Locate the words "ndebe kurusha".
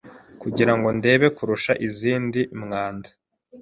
0.97-1.73